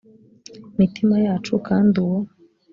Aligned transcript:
mitima 0.77 1.15
yacu 1.25 1.53
kandi 1.67 1.95
uwo 2.03 2.19